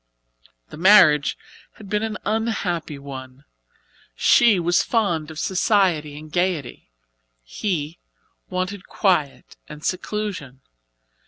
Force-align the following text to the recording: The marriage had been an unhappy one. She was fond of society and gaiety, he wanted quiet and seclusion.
The 0.69 0.77
marriage 0.77 1.37
had 1.73 1.87
been 1.87 2.01
an 2.01 2.17
unhappy 2.25 2.97
one. 2.97 3.45
She 4.15 4.59
was 4.59 4.81
fond 4.81 5.29
of 5.29 5.37
society 5.37 6.17
and 6.17 6.31
gaiety, 6.31 6.89
he 7.43 7.99
wanted 8.49 8.87
quiet 8.87 9.57
and 9.69 9.85
seclusion. 9.85 10.61